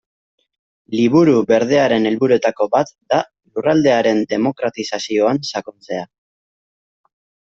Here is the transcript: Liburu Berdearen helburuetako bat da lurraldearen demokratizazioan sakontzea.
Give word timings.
Liburu 0.99 1.33
Berdearen 1.51 2.07
helburuetako 2.11 2.67
bat 2.77 2.89
da 3.13 3.19
lurraldearen 3.57 4.23
demokratizazioan 4.33 5.43
sakontzea. 5.51 6.03